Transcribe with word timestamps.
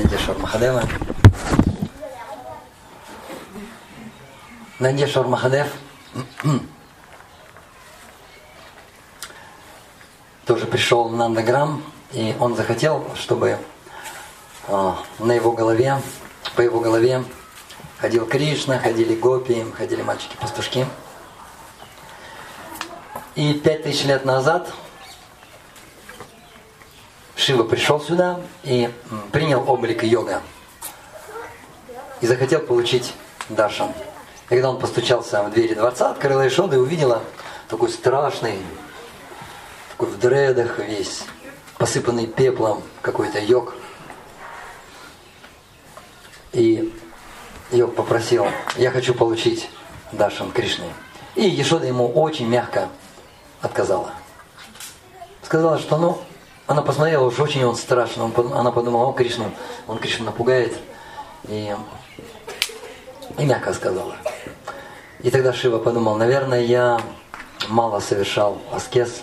Нандешвар 0.00 0.38
Махадева. 0.38 0.82
Нандешвар 4.78 5.26
Махадев 5.26 5.68
тоже 10.46 10.64
пришел 10.64 11.08
в 11.08 11.14
Нандаграм, 11.14 11.82
и 12.12 12.34
он 12.40 12.56
захотел, 12.56 13.10
чтобы 13.14 13.58
э, 14.68 14.92
на 15.18 15.32
его 15.32 15.52
голове, 15.52 16.00
по 16.56 16.62
его 16.62 16.80
голове 16.80 17.22
ходил 17.98 18.26
Кришна, 18.26 18.78
ходили 18.78 19.14
гопи, 19.14 19.66
ходили 19.76 20.00
мальчики-пастушки. 20.00 20.86
И 23.34 23.52
пять 23.52 23.82
тысяч 23.82 24.06
лет 24.06 24.24
назад 24.24 24.72
Шива 27.50 27.64
пришел 27.64 28.00
сюда 28.00 28.38
и 28.62 28.88
принял 29.32 29.68
облик 29.68 30.04
йога. 30.04 30.40
И 32.20 32.26
захотел 32.28 32.60
получить 32.60 33.12
даршан. 33.48 33.90
И 33.90 34.50
когда 34.50 34.70
он 34.70 34.78
постучался 34.78 35.42
в 35.42 35.50
двери 35.50 35.74
дворца, 35.74 36.12
открыла 36.12 36.46
Ишода 36.46 36.76
и 36.76 36.78
увидела 36.78 37.24
такой 37.66 37.88
страшный, 37.88 38.56
такой 39.90 40.10
в 40.10 40.18
дредах 40.20 40.78
весь, 40.78 41.24
посыпанный 41.76 42.28
пеплом 42.28 42.84
какой-то 43.02 43.40
йог. 43.40 43.74
И 46.52 46.94
йог 47.72 47.96
попросил, 47.96 48.46
я 48.76 48.92
хочу 48.92 49.12
получить 49.12 49.68
Даршан 50.12 50.52
Кришны. 50.52 50.86
И 51.34 51.48
Ешода 51.48 51.88
ему 51.88 52.12
очень 52.12 52.46
мягко 52.46 52.90
отказала. 53.60 54.12
Сказала, 55.42 55.80
что 55.80 55.96
ну, 55.96 56.22
она 56.70 56.82
посмотрела, 56.82 57.24
уж 57.24 57.40
очень 57.40 57.64
он 57.64 57.74
страшный. 57.74 58.22
Он, 58.22 58.52
она 58.52 58.70
подумала, 58.70 59.06
о, 59.06 59.12
Кришну, 59.12 59.50
он 59.88 59.98
Кришну 59.98 60.26
напугает. 60.26 60.78
И, 61.48 61.74
и 63.38 63.44
мягко 63.44 63.74
сказала. 63.74 64.14
И 65.18 65.32
тогда 65.32 65.52
Шива 65.52 65.78
подумал, 65.78 66.14
наверное, 66.14 66.60
я 66.60 67.00
мало 67.68 67.98
совершал 67.98 68.62
аскез. 68.70 69.22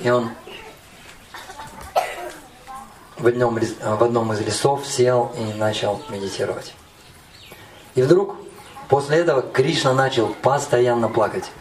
И 0.00 0.10
он 0.10 0.30
в 3.16 3.28
одном, 3.28 3.60
в 3.60 4.02
одном 4.02 4.32
из 4.32 4.40
лесов 4.40 4.88
сел 4.88 5.30
и 5.38 5.52
начал 5.56 6.02
медитировать. 6.08 6.74
И 7.94 8.02
вдруг 8.02 8.34
после 8.88 9.18
этого 9.18 9.40
Кришна 9.40 9.94
начал 9.94 10.34
постоянно 10.42 11.08
плакать. 11.08 11.52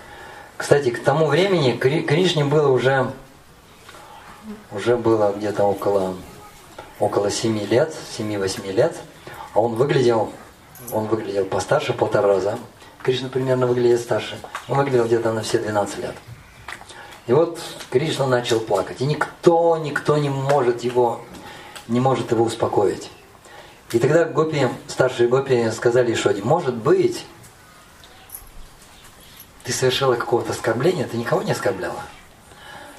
Кстати, 0.60 0.90
к 0.90 1.02
тому 1.02 1.28
времени 1.28 1.72
Кришне 1.78 2.44
было 2.44 2.68
уже, 2.68 3.14
уже 4.74 4.98
было 4.98 5.34
где-то 5.34 5.64
около, 5.64 6.16
около 7.00 7.32
7 7.32 7.66
лет, 7.70 7.96
7-8 8.18 8.70
лет, 8.74 8.98
а 9.54 9.62
он 9.62 9.76
выглядел 9.76 10.34
он 10.92 11.06
выглядел 11.06 11.46
постарше 11.46 11.94
полтора 11.94 12.28
раза. 12.28 12.60
Кришна 13.04 13.30
примерно 13.30 13.68
выглядит 13.68 14.02
старше. 14.02 14.38
Он 14.68 14.78
выглядел 14.78 15.06
где-то 15.06 15.32
на 15.32 15.44
все 15.44 15.60
12 15.60 16.00
лет. 16.00 16.16
И 17.28 17.32
вот 17.32 17.58
Кришна 17.90 18.28
начал 18.28 18.60
плакать. 18.60 19.00
И 19.00 19.06
никто, 19.06 19.78
никто 19.78 20.18
не 20.18 20.30
может 20.30 20.84
его, 20.84 21.22
не 21.88 22.02
может 22.02 22.32
его 22.32 22.44
успокоить. 22.44 23.10
И 23.94 24.00
тогда 24.00 24.26
гопи, 24.26 24.68
старшие 24.88 25.30
гопи 25.30 25.72
сказали 25.72 26.14
Ишоде, 26.14 26.44
может 26.44 26.76
быть, 26.76 27.26
ты 29.70 29.75
совершила 29.75 30.16
какого-то 30.16 30.52
оскорбления, 30.52 31.06
ты 31.06 31.16
никого 31.16 31.44
не 31.44 31.52
оскорбляла. 31.52 32.02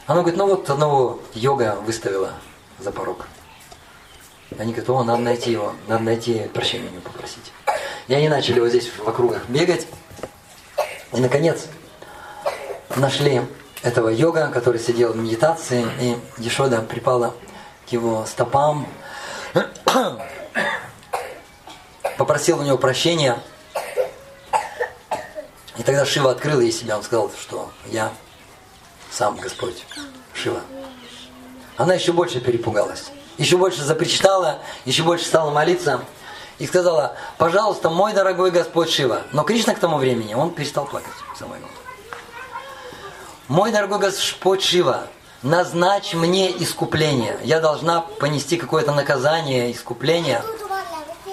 Она 0.06 0.20
говорит, 0.20 0.38
ну 0.38 0.46
вот 0.46 0.70
одного 0.70 1.18
йога 1.34 1.74
выставила 1.84 2.34
за 2.78 2.92
порог. 2.92 3.26
Они 4.56 4.72
говорят, 4.72 4.88
о, 4.88 5.02
надо 5.02 5.20
найти 5.20 5.50
его, 5.50 5.72
надо 5.88 6.04
найти 6.04 6.48
прощения 6.54 6.86
у 6.88 6.92
него 6.92 7.00
попросить. 7.02 7.52
И 8.06 8.14
они 8.14 8.28
начали 8.28 8.60
вот 8.60 8.68
здесь 8.68 8.88
в 8.88 9.08
округах 9.08 9.48
бегать. 9.48 9.88
И, 11.12 11.20
наконец, 11.20 11.66
нашли 12.94 13.42
этого 13.82 14.08
йога, 14.08 14.46
который 14.54 14.78
сидел 14.78 15.12
в 15.12 15.16
медитации, 15.16 15.84
и 16.00 16.16
Ешода 16.38 16.82
припала 16.82 17.34
к 17.88 17.92
его 17.92 18.24
стопам, 18.26 18.86
попросил 22.16 22.60
у 22.60 22.62
него 22.62 22.78
прощения. 22.78 23.40
И 25.80 25.82
тогда 25.82 26.04
Шива 26.04 26.32
открыл 26.32 26.60
ей 26.60 26.72
себя, 26.72 26.98
он 26.98 27.02
сказал, 27.02 27.30
что 27.40 27.70
я 27.86 28.12
сам 29.10 29.36
Господь 29.36 29.86
Шива. 30.34 30.60
Она 31.78 31.94
еще 31.94 32.12
больше 32.12 32.38
перепугалась, 32.38 33.10
еще 33.38 33.56
больше 33.56 33.82
запричитала, 33.82 34.58
еще 34.84 35.04
больше 35.04 35.24
стала 35.24 35.50
молиться 35.50 36.02
и 36.58 36.66
сказала, 36.66 37.16
пожалуйста, 37.38 37.88
мой 37.88 38.12
дорогой 38.12 38.50
Господь 38.50 38.90
Шива. 38.90 39.22
Но 39.32 39.42
Кришна 39.42 39.74
к 39.74 39.78
тому 39.78 39.96
времени, 39.96 40.34
он 40.34 40.50
перестал 40.50 40.84
плакать. 40.84 41.14
Самое 41.38 41.62
Мой 43.48 43.72
дорогой 43.72 44.00
Господь 44.00 44.62
Шива, 44.62 45.06
назначь 45.42 46.12
мне 46.12 46.50
искупление. 46.62 47.38
Я 47.42 47.58
должна 47.58 48.02
понести 48.02 48.58
какое-то 48.58 48.92
наказание, 48.92 49.72
искупление. 49.72 50.42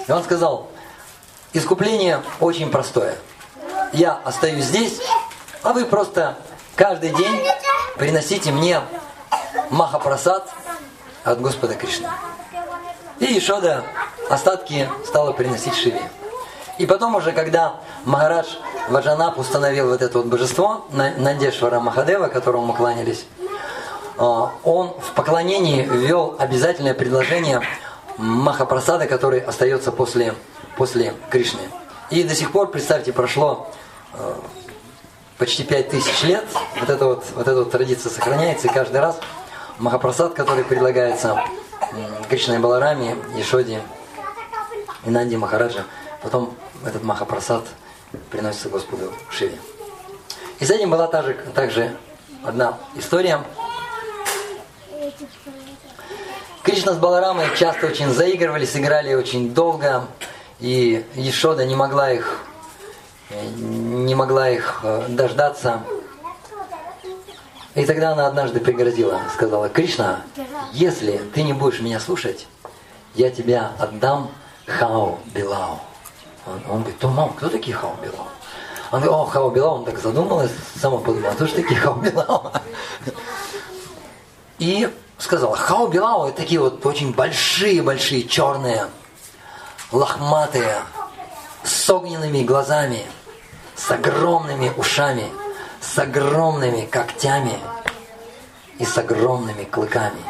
И 0.06 0.10
он 0.10 0.24
сказал, 0.24 0.70
искупление 1.52 2.22
очень 2.40 2.70
простое. 2.70 3.18
Я 3.92 4.20
остаюсь 4.24 4.64
здесь, 4.64 5.00
а 5.62 5.72
вы 5.72 5.84
просто 5.84 6.36
каждый 6.76 7.10
день 7.10 7.40
приносите 7.96 8.52
мне 8.52 8.80
Махапрасад 9.70 10.48
от 11.24 11.40
Господа 11.40 11.74
Кришны. 11.74 12.08
И 13.18 13.38
Ишода 13.38 13.84
остатки 14.30 14.88
стала 15.06 15.32
приносить 15.32 15.74
Шиве. 15.74 16.02
И 16.78 16.86
потом 16.86 17.16
уже, 17.16 17.32
когда 17.32 17.76
Махарадж 18.04 18.54
Ваджанап 18.88 19.38
установил 19.38 19.88
вот 19.88 20.00
это 20.00 20.18
вот 20.18 20.26
божество, 20.26 20.86
Нандешвара 20.92 21.80
Махадева, 21.80 22.28
которому 22.28 22.66
мы 22.66 22.74
кланялись, 22.74 23.26
а, 24.16 24.52
он 24.64 24.94
в 25.00 25.12
поклонении 25.14 25.82
ввел 25.82 26.36
обязательное 26.38 26.94
предложение 26.94 27.62
Махапрасада, 28.16 29.06
который 29.06 29.40
остается 29.40 29.92
после, 29.92 30.34
после 30.76 31.14
Кришны. 31.30 31.62
И 32.10 32.22
до 32.22 32.34
сих 32.34 32.52
пор, 32.52 32.70
представьте, 32.70 33.12
прошло 33.12 33.70
а, 34.14 34.40
почти 35.36 35.62
пять 35.62 35.90
тысяч 35.90 36.22
лет, 36.22 36.44
вот 36.80 36.88
эта 36.88 37.04
вот, 37.04 37.24
вот 37.34 37.46
эта 37.46 37.56
вот 37.56 37.70
традиция 37.70 38.10
сохраняется, 38.10 38.66
и 38.68 38.70
каждый 38.72 39.00
раз 39.00 39.20
Махапрасад, 39.78 40.34
который 40.34 40.64
предлагается 40.64 41.42
Кришной 42.28 42.58
Баларами, 42.58 43.16
Ешоде 43.36 43.82
и 45.04 45.10
Нанди 45.10 45.36
Махараджа, 45.36 45.84
потом 46.22 46.54
этот 46.84 47.02
Махапрасад 47.02 47.64
приносится 48.30 48.68
Господу 48.70 49.12
Шиве. 49.30 49.58
И 50.60 50.64
с 50.64 50.70
этим 50.70 50.90
была 50.90 51.06
также, 51.06 51.34
также 51.54 51.96
одна 52.42 52.78
история. 52.96 53.44
Кришна 56.62 56.92
с 56.92 56.96
Баларамой 56.96 57.46
часто 57.56 57.86
очень 57.86 58.12
заигрывали, 58.12 58.66
сыграли 58.66 59.14
очень 59.14 59.54
долго, 59.54 60.06
и 60.60 61.04
Ешода 61.14 61.64
не 61.64 61.76
могла 61.76 62.10
их, 62.10 62.40
не 63.30 64.14
могла 64.14 64.50
их 64.50 64.80
э, 64.82 65.06
дождаться. 65.08 65.82
И 67.74 67.84
тогда 67.84 68.12
она 68.12 68.26
однажды 68.26 68.58
пригрозила, 68.58 69.20
сказала, 69.32 69.68
Кришна, 69.68 70.22
если 70.72 71.18
ты 71.32 71.42
не 71.42 71.52
будешь 71.52 71.80
меня 71.80 72.00
слушать, 72.00 72.48
я 73.14 73.30
тебя 73.30 73.72
отдам 73.78 74.30
Хао 74.66 75.18
Билао. 75.26 75.78
Он, 76.46 76.62
он 76.68 76.78
говорит, 76.80 76.98
то 76.98 77.08
мам, 77.08 77.32
кто 77.34 77.48
такие 77.48 77.76
Хао 77.76 77.94
Билао? 78.02 78.26
Он 78.90 79.00
говорит, 79.00 79.10
о, 79.10 79.24
Хао 79.26 79.50
Билао, 79.50 79.74
он 79.76 79.84
так 79.84 79.98
задумалась, 79.98 80.50
сама 80.80 80.98
подумала, 80.98 81.32
кто 81.32 81.46
же 81.46 81.54
такие 81.54 81.78
Хао 81.78 81.94
Билао? 82.00 82.52
И 84.58 84.88
сказала, 85.18 85.56
Хао 85.56 85.86
Билао 85.86 86.28
это 86.28 86.38
такие 86.38 86.60
вот 86.60 86.84
очень 86.84 87.12
большие-большие, 87.12 88.24
черные, 88.24 88.88
лохматые, 89.92 90.82
с 91.64 91.90
огненными 91.90 92.42
глазами, 92.42 93.04
с 93.74 93.90
огромными 93.90 94.72
ушами, 94.76 95.24
с 95.80 95.98
огромными 95.98 96.84
когтями 96.86 97.58
и 98.78 98.84
с 98.84 98.98
огромными 98.98 99.64
клыками. 99.64 100.22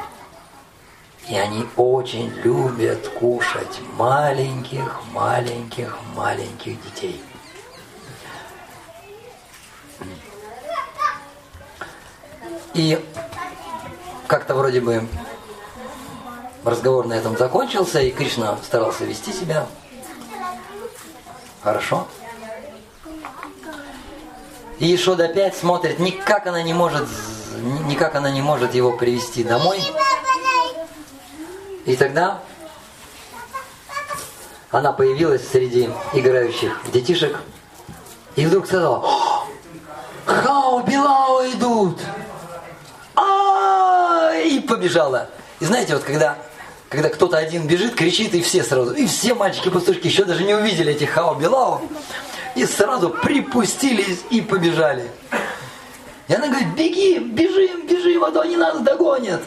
И 1.29 1.37
они 1.37 1.69
очень 1.77 2.31
любят 2.43 3.07
кушать 3.09 3.81
маленьких, 3.97 5.01
маленьких, 5.13 5.99
маленьких 6.15 6.81
детей. 6.83 7.23
И 12.75 13.05
как-то 14.27 14.55
вроде 14.55 14.81
бы 14.81 15.07
разговор 16.71 17.07
на 17.07 17.15
этом 17.15 17.37
закончился, 17.37 18.01
и 18.01 18.11
Кришна 18.11 18.57
старался 18.63 19.05
вести 19.05 19.33
себя 19.33 19.67
хорошо. 21.63 22.07
И 24.79 24.87
Ешода 24.87 25.25
опять 25.25 25.57
смотрит, 25.57 25.99
никак 25.99 26.47
она 26.47 26.63
не 26.63 26.73
может, 26.73 27.09
никак 27.87 28.15
она 28.15 28.31
не 28.31 28.43
может 28.43 28.75
его 28.75 28.93
привести 28.93 29.43
домой. 29.43 29.81
И 31.85 31.97
тогда 31.97 32.41
она 34.71 34.93
появилась 34.93 35.49
среди 35.49 35.91
играющих 36.13 36.79
детишек 36.93 37.39
и 38.37 38.47
вдруг 38.47 38.67
сказала, 38.67 39.05
Хао, 40.25 40.83
Билао 40.83 41.45
идут! 41.51 41.99
А, 43.17 44.33
и 44.35 44.61
побежала. 44.61 45.29
И 45.59 45.65
знаете, 45.65 45.95
вот 45.95 46.05
когда, 46.05 46.39
когда 46.89 47.11
кто-то 47.11 47.37
один 47.37 47.67
бежит, 47.67 47.95
кричит, 47.95 48.35
и 48.35 48.41
все 48.41 48.63
сразу, 48.63 48.95
и 48.95 49.07
все 49.07 49.35
мальчики-пастушки 49.35 50.07
еще 50.07 50.25
даже 50.25 50.45
не 50.45 50.55
увидели 50.55 50.93
этих 50.93 51.11
Хао 51.11 51.35
Билао, 51.35 51.83
и 52.55 52.65
сразу 52.65 53.11
припустились 53.11 54.21
и 54.31 54.41
побежали. 54.41 55.11
И 56.29 56.35
она 56.35 56.49
говорит, 56.49 56.75
беги, 56.75 57.19
бежим, 57.19 57.87
бежим, 57.87 58.25
а 58.25 58.31
то 58.31 58.41
они 58.41 58.57
нас 58.57 58.81
догонят. 58.81 59.43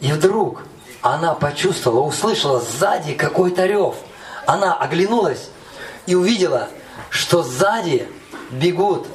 И 0.00 0.12
вдруг 0.12 0.62
она 1.00 1.34
почувствовала, 1.34 2.00
услышала 2.00 2.60
сзади 2.60 3.14
какой-то 3.14 3.66
рев. 3.66 3.96
Она 4.46 4.74
оглянулась 4.74 5.50
и 6.06 6.14
увидела, 6.14 6.68
что 7.10 7.42
сзади 7.42 8.08
бегут 8.50 9.06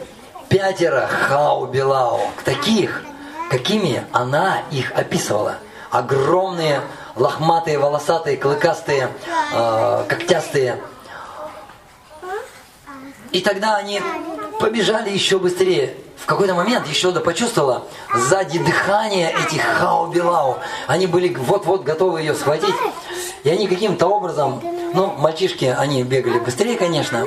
пятеро 0.50 1.08
хау-белау, 1.08 2.22
таких, 2.44 3.04
какими 3.50 4.04
она 4.12 4.64
их 4.72 4.92
описывала. 4.92 5.58
Огромные, 5.92 6.82
лохматые, 7.16 7.80
волосатые, 7.80 8.38
клыкастые, 8.38 9.10
э, 9.54 10.06
когтястые. 10.08 10.82
И 13.32 13.42
тогда 13.42 13.76
они 13.76 14.02
побежали 14.60 15.10
еще 15.10 15.40
быстрее. 15.40 15.96
В 16.18 16.26
какой-то 16.26 16.54
момент 16.54 16.88
еще 16.88 17.12
да 17.12 17.22
почувствовала 17.22 17.84
сзади 18.14 18.60
дыхание 18.60 19.32
этих 19.32 19.64
хау-белау. 19.64 20.58
Они 20.88 21.08
были 21.08 21.34
вот-вот 21.34 21.84
готовы 21.84 22.20
ее 22.22 22.36
схватить. 22.36 22.76
И 23.44 23.50
они 23.50 23.68
каким-то 23.68 24.08
образом, 24.08 24.62
ну, 24.94 25.14
мальчишки, 25.18 25.66
они 25.66 26.04
бегали 26.04 26.40
быстрее, 26.40 26.76
конечно, 26.76 27.26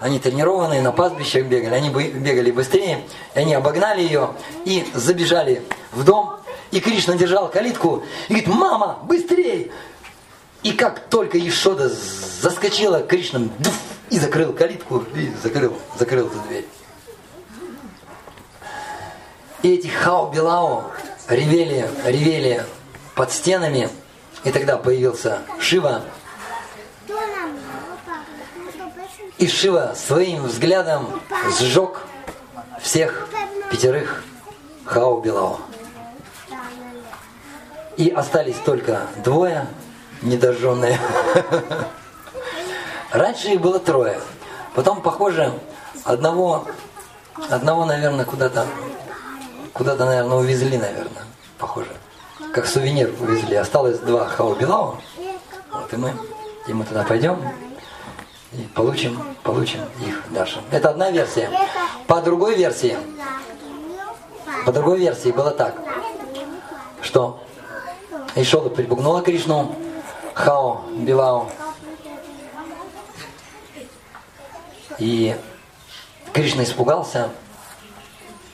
они 0.00 0.18
тренированные, 0.18 0.80
на 0.80 0.92
пастбищах 0.92 1.44
бегали, 1.46 1.74
они 1.74 1.90
бегали 1.90 2.50
быстрее, 2.50 3.04
они 3.34 3.54
обогнали 3.54 4.00
ее 4.00 4.30
и 4.64 4.88
забежали 4.94 5.62
в 5.92 6.04
дом. 6.04 6.39
И 6.70 6.80
Кришна 6.80 7.16
держал 7.16 7.50
калитку 7.50 8.04
и 8.28 8.34
говорит, 8.34 8.48
мама, 8.48 8.98
быстрее! 9.02 9.70
И 10.62 10.72
как 10.72 11.08
только 11.08 11.38
Ешода 11.38 11.88
заскочила, 11.88 13.02
Кришна 13.02 13.40
дуф, 13.58 13.74
и 14.10 14.18
закрыл 14.18 14.52
калитку, 14.52 15.04
и 15.14 15.32
закрыл, 15.42 15.76
закрыл 15.98 16.26
эту 16.26 16.38
дверь. 16.48 16.66
И 19.62 19.74
эти 19.74 19.88
хао-белао 19.88 20.90
ревели, 21.28 21.88
ревели 22.04 22.64
под 23.14 23.32
стенами, 23.32 23.88
и 24.44 24.50
тогда 24.50 24.76
появился 24.76 25.42
Шива, 25.60 26.02
И 29.38 29.48
Шива 29.48 29.94
своим 29.96 30.44
взглядом 30.44 31.18
сжег 31.58 32.02
всех 32.82 33.26
пятерых 33.70 34.22
Хао 34.84 35.22
Белао. 35.22 35.69
И 38.00 38.08
остались 38.08 38.56
только 38.64 39.02
двое 39.22 39.66
недожженные. 40.22 40.98
Раньше 43.12 43.48
их 43.48 43.60
было 43.60 43.78
трое. 43.78 44.18
Потом, 44.74 45.02
похоже, 45.02 45.52
одного, 46.04 46.64
одного, 47.50 47.84
наверное, 47.84 48.24
куда-то, 48.24 48.66
куда-то, 49.74 50.06
наверное, 50.06 50.38
увезли, 50.38 50.78
наверное, 50.78 51.24
похоже. 51.58 51.90
Как 52.54 52.64
сувенир 52.64 53.12
увезли. 53.20 53.56
Осталось 53.56 53.98
два 53.98 54.24
Хао 54.28 54.54
Белао. 54.54 54.96
Вот 55.70 55.92
и 55.92 55.96
мы, 55.96 56.14
и 56.68 56.72
мы 56.72 56.86
туда 56.86 57.04
пойдем 57.04 57.38
и 58.52 58.62
получим, 58.74 59.22
получим 59.42 59.80
их 60.00 60.22
дальше. 60.30 60.62
Это 60.70 60.88
одна 60.88 61.10
версия. 61.10 61.50
По 62.06 62.22
другой 62.22 62.56
версии, 62.56 62.96
по 64.64 64.72
другой 64.72 65.00
версии 65.00 65.32
было 65.32 65.50
так, 65.50 65.74
что 67.02 67.40
Ишода 68.34 68.70
припугнула 68.70 69.22
Кришну, 69.22 69.74
Хао, 70.34 70.82
Билао, 70.96 71.50
и 74.98 75.36
Кришна 76.32 76.64
испугался, 76.64 77.30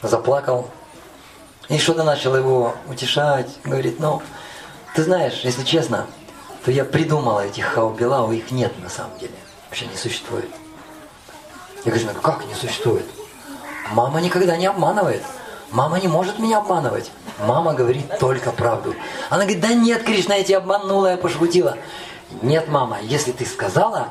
заплакал. 0.02 0.70
И 1.68 1.76
Ишода 1.76 2.04
начал 2.04 2.36
его 2.36 2.74
утешать, 2.88 3.50
говорит, 3.64 4.00
ну, 4.00 4.22
ты 4.94 5.02
знаешь, 5.02 5.40
если 5.42 5.64
честно, 5.64 6.06
то 6.64 6.70
я 6.70 6.84
придумала 6.84 7.46
этих 7.46 7.66
Хао 7.66 7.90
Билао, 7.90 8.32
их 8.32 8.50
нет 8.50 8.72
на 8.82 8.88
самом 8.88 9.18
деле 9.18 9.34
вообще 9.76 9.86
не 9.86 9.96
существует. 9.96 10.48
Я 11.84 11.92
говорю, 11.92 12.08
ну 12.14 12.20
как 12.20 12.44
не 12.46 12.54
существует? 12.54 13.04
Мама 13.92 14.20
никогда 14.20 14.56
не 14.56 14.66
обманывает. 14.66 15.22
Мама 15.70 16.00
не 16.00 16.08
может 16.08 16.38
меня 16.38 16.58
обманывать. 16.58 17.10
Мама 17.40 17.74
говорит 17.74 18.18
только 18.18 18.52
правду. 18.52 18.94
Она 19.30 19.42
говорит, 19.42 19.60
да 19.60 19.74
нет, 19.74 20.04
Кришна, 20.04 20.36
я 20.36 20.44
тебя 20.44 20.58
обманула, 20.58 21.12
я 21.12 21.16
пошутила. 21.16 21.76
Нет, 22.42 22.68
мама, 22.68 22.98
если 23.02 23.32
ты 23.32 23.44
сказала, 23.44 24.08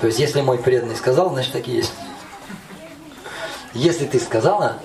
то 0.00 0.06
есть 0.06 0.18
если 0.18 0.40
мой 0.40 0.58
преданный 0.58 0.96
сказал, 0.96 1.30
значит 1.30 1.52
так 1.52 1.68
и 1.68 1.72
есть. 1.72 1.92
Если 3.72 4.06
ты 4.06 4.18
сказала, 4.18 4.78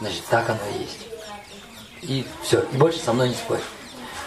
значит 0.00 0.24
так 0.26 0.48
оно 0.48 0.60
и 0.76 0.82
есть. 0.82 0.98
И 2.02 2.26
все, 2.42 2.60
и 2.72 2.76
больше 2.76 2.98
со 2.98 3.12
мной 3.12 3.28
не 3.30 3.34
спорь. 3.34 3.60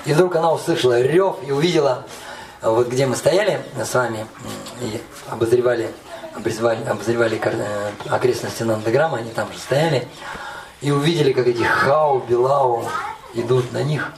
И 0.06 0.14
вдруг 0.14 0.36
она 0.36 0.52
услышала 0.52 1.02
рев 1.02 1.38
и 1.46 1.52
увидела 1.52 2.06
вот 2.62 2.88
где 2.88 3.06
мы 3.06 3.16
стояли 3.16 3.62
с 3.78 3.94
вами 3.94 4.26
и 4.82 5.02
обозревали, 5.30 5.92
обозревали, 6.36 6.84
обозревали 6.84 7.42
э, 7.44 7.92
окрестности 8.10 8.64
Нандаграма, 8.64 9.18
они 9.18 9.32
там 9.32 9.52
же 9.52 9.58
стояли, 9.58 10.08
и 10.82 10.92
увидели, 10.92 11.34
как 11.34 11.48
эти 11.48 11.64
Хау, 11.64 12.20
Билау 12.20 12.88
идут 13.34 13.72
на 13.72 13.84
них. 13.84 14.12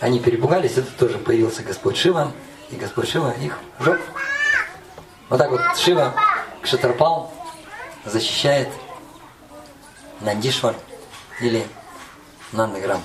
Они 0.00 0.20
перепугались, 0.20 0.76
это 0.76 0.90
тоже 0.92 1.18
появился 1.18 1.62
Господь 1.62 1.96
Шива, 1.96 2.32
и 2.70 2.76
Господь 2.76 3.08
Шива 3.08 3.34
их 3.40 3.58
жег. 3.80 4.00
Вот 5.28 5.38
так 5.38 5.50
вот 5.50 5.60
Шива, 5.76 6.14
Кшатарпал, 6.62 7.32
защищает 8.04 8.68
Нандишвар 10.20 10.74
или 11.40 11.66
Нандаграм. 12.52 13.02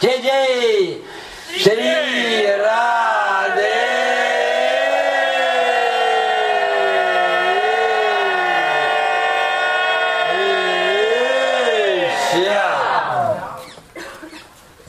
Джей-джей! 0.00 1.04
Шри 1.56 2.46
Раде! 2.46 3.89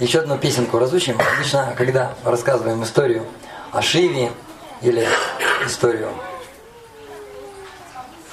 Еще 0.01 0.17
одну 0.21 0.35
песенку 0.39 0.79
разучим. 0.79 1.15
Обычно, 1.21 1.75
когда 1.77 2.15
рассказываем 2.23 2.83
историю 2.83 3.23
о 3.71 3.83
Шиве 3.83 4.31
или 4.81 5.07
историю 5.63 6.09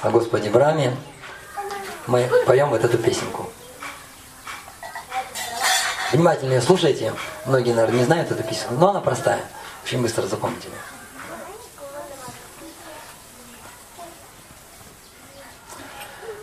о 0.01 0.09
Господе 0.09 0.49
Браме, 0.49 0.97
мы 2.07 2.27
поем 2.47 2.71
вот 2.71 2.83
эту 2.83 2.97
песенку. 2.97 3.51
Внимательно 6.11 6.55
ее 6.55 6.63
слушайте. 6.63 7.13
Многие, 7.45 7.75
наверное, 7.75 7.99
не 7.99 8.05
знают 8.07 8.31
эту 8.31 8.43
песню, 8.45 8.69
но 8.71 8.89
она 8.89 9.03
простая. 9.03 9.43
Очень 9.85 10.01
быстро 10.01 10.23
запомните. 10.23 10.69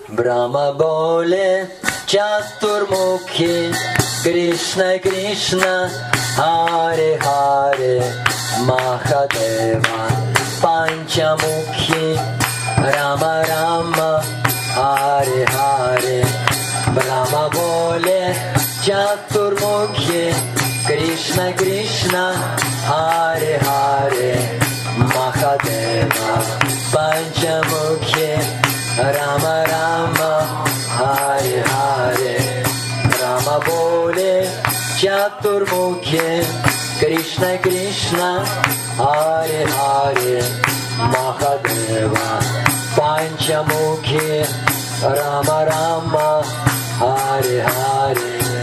Брама 0.08 0.72
боле 0.72 1.72
чатурмухи 2.06 3.74
कृष्ण 4.26 4.84
कृष्ण 5.04 5.66
हरे 6.38 7.12
हरे 7.24 7.98
महादेवा 8.68 10.08
पञ्चमुखी 10.64 12.08
राम 12.96 13.24
राम 13.50 13.94
हरे 14.78 15.44
हरे 15.56 16.18
रामबोले 17.08 18.24
चातुर्मुख्य 18.86 20.34
कृष्ण 20.88 21.52
कृष्ण 21.62 22.26
हरे 22.90 23.56
हरे 23.68 24.34
महादेवा 25.14 26.36
पञ्च 26.96 27.35
Кришна, 37.36 37.58
Кришна, 37.58 38.46
Ари, 38.98 39.68
Ари, 39.78 40.44
Махадева, 40.98 42.40
Панчамуки, 42.96 44.46
Рама, 45.04 45.66
Рама, 45.66 46.44
Ари, 47.02 47.60
Ари. 47.60 48.62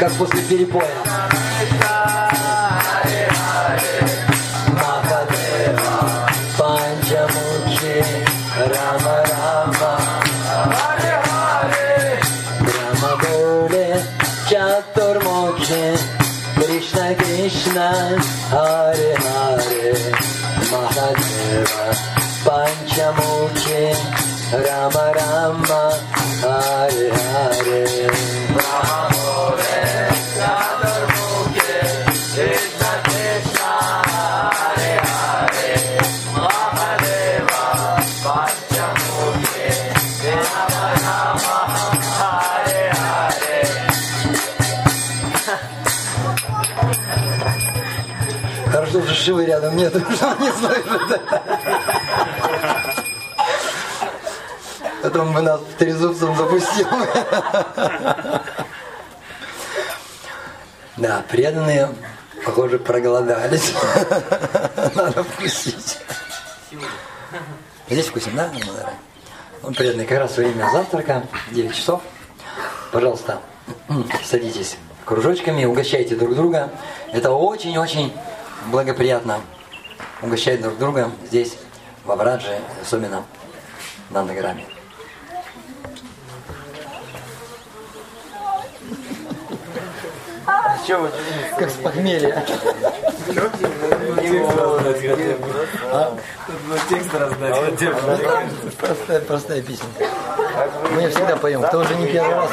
Как 0.00 0.12
после 0.12 0.40
перепоя. 0.42 1.95
पाञ्चमोचे 22.46 23.80
राम 24.66 24.96
राम्ब 25.16 25.70
Шивы 49.16 49.46
рядом 49.46 49.76
нет, 49.76 49.94
что 50.14 50.28
он 50.28 50.40
не 50.40 50.52
слышит. 50.52 51.20
Потом 55.02 55.32
бы 55.32 55.40
нас 55.40 55.60
трезубцем 55.78 56.36
запустил. 56.36 56.86
Да, 60.96 61.24
преданные, 61.28 61.90
похоже, 62.44 62.78
проголодались. 62.78 63.72
Надо 64.94 65.24
вкусить. 65.24 65.98
Здесь 67.88 68.06
вкусим, 68.08 68.34
да? 68.36 68.50
Да. 68.52 68.90
Ну, 69.62 69.72
преданные, 69.72 70.06
как 70.06 70.18
раз 70.18 70.36
время 70.36 70.68
завтрака, 70.72 71.26
9 71.52 71.74
часов. 71.74 72.02
Пожалуйста, 72.92 73.40
садитесь 74.24 74.76
кружочками, 75.04 75.64
угощайте 75.64 76.16
друг 76.16 76.34
друга. 76.34 76.70
Это 77.12 77.30
очень-очень 77.30 78.12
благоприятно 78.66 79.40
угощать 80.22 80.60
друг 80.62 80.78
друга 80.78 81.10
здесь, 81.26 81.56
в 82.04 82.10
Аврадже, 82.10 82.58
особенно 82.82 83.24
в 84.10 84.12
Нандаграме. 84.14 84.64
Че 90.86 90.96
вы? 90.98 91.10
Как 91.58 91.70
с 91.70 91.74
похмелья. 91.74 92.44
Текст 96.88 97.14
раздать. 97.14 97.78
Простая, 98.78 99.20
простая 99.20 99.62
песенка. 99.62 100.04
Мы 100.92 101.02
ее 101.02 101.08
всегда 101.10 101.36
поем. 101.36 101.62
Кто 101.62 101.80
уже 101.80 101.94
не 101.96 102.06
первый 102.06 102.34
раз 102.34 102.50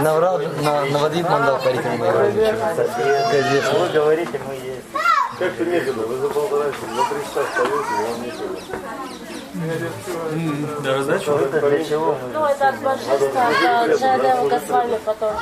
на, 0.00 0.14
Врад- 0.14 0.62
на, 0.62 0.84
на 0.84 0.98
Вадвип 0.98 1.28
Мандал 1.28 1.58
Парикам 1.58 1.98
мы 1.98 2.06
играем. 2.06 2.56
Как 2.76 3.34
известно. 3.34 3.78
Вы 3.80 3.88
говорите, 3.88 4.40
мы. 4.46 4.55
Как-то 5.38 5.64
медленно, 5.64 6.02
вы 6.02 6.16
за 6.16 6.28
полтора 6.28 6.70
часа, 6.70 6.86
за 6.94 7.02
три 7.10 7.20
часа 7.24 7.44
встаете, 7.44 7.94
вам 8.00 8.22
нечего. 8.22 8.56
Да, 10.82 10.94
раздачу? 10.94 11.36
Для 11.36 11.84
чего? 11.84 12.16
Ну, 12.32 12.44
это 12.44 12.68
от 12.68 12.78
божества, 12.80 13.50
это 13.50 13.96
Джайадева 13.98 14.48
Госвами 14.48 14.98
потом. 15.04 15.32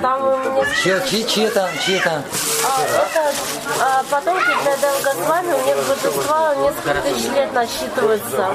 Там 0.00 0.22
мне... 0.22 0.64
Чьи, 0.82 1.10
чьи, 1.10 1.26
чьи 1.26 1.44
это? 1.44 1.68
Чьи 1.84 1.96
это? 1.96 2.22
А, 2.64 2.82
это 2.84 3.34
а, 3.80 4.02
потомки 4.10 4.50
Джайадева 4.64 4.98
Госвами, 5.04 5.52
у 5.52 5.66
них 5.66 5.76
божества 5.76 6.54
несколько 6.54 7.00
тысяч 7.02 7.30
лет 7.34 7.52
насчитываются. 7.52 8.54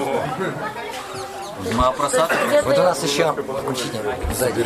Махапрасад. 1.73 2.31
Где-то 2.47 2.67
Вот 2.67 2.77
у 2.77 2.83
нас 2.83 3.03
еще 3.03 3.35
учитель 3.67 3.99
сзади. 4.33 4.65